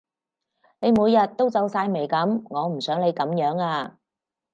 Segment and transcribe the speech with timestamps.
[0.79, 3.99] 你每日都皺晒眉噉，我唔想你噉樣呀